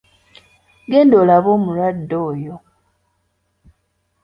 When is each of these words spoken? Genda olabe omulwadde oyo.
Genda 0.91 1.15
olabe 1.21 1.49
omulwadde 1.55 2.15
oyo. 2.29 2.55